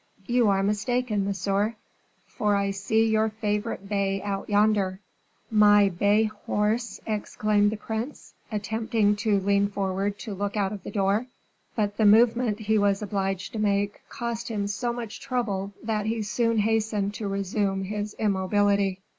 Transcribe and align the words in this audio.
You 0.25 0.49
are 0.49 0.63
mistaken, 0.63 1.25
Monsieur; 1.25 1.75
for 2.25 2.55
I 2.55 2.71
see 2.71 3.05
your 3.07 3.29
favorite 3.29 3.87
bay 3.87 4.19
out 4.23 4.49
yonder." 4.49 4.99
"My 5.51 5.89
bay 5.89 6.23
horse!" 6.23 6.99
exclaimed 7.05 7.71
the 7.71 7.77
prince, 7.77 8.33
attempting 8.51 9.15
to 9.17 9.39
lean 9.39 9.67
forward 9.69 10.17
to 10.21 10.33
look 10.33 10.57
out 10.57 10.73
of 10.73 10.81
the 10.81 10.89
door; 10.89 11.27
but 11.75 11.97
the 11.97 12.05
movement 12.07 12.61
he 12.61 12.79
was 12.79 13.03
obliged 13.03 13.53
to 13.53 13.59
make 13.59 14.01
cost 14.09 14.49
him 14.49 14.65
so 14.65 14.91
much 14.91 15.19
trouble 15.21 15.71
that 15.83 16.07
he 16.07 16.23
soon 16.23 16.57
hastened 16.57 17.13
to 17.13 17.27
resume 17.27 17.83
his 17.83 18.15
immobility. 18.15 19.01